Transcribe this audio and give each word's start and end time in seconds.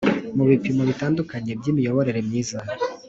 mu 0.35 0.43
bipimo 0.49 0.81
bitandukanye 0.89 1.51
by'imiyoborere 1.59 2.19
myiza 2.27 2.57